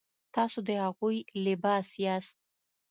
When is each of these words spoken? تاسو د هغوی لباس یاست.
تاسو 0.35 0.57
د 0.67 0.69
هغوی 0.85 1.17
لباس 1.45 1.87
یاست. 2.05 2.35